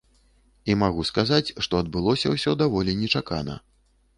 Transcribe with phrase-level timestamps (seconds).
[0.73, 3.61] І магу сказаць, што адбылося ўсё даволі нечакана.